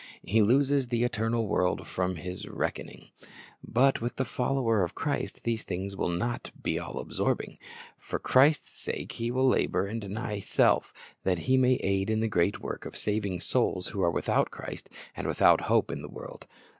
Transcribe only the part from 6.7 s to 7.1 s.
all